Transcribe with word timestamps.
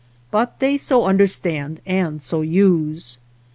But 0.31 0.57
they 0.59 0.79
so 0.79 1.05
under 1.05 1.27
stand 1.27 1.79
and 1.85 2.23
so 2.23 2.41
use. 2.41 3.19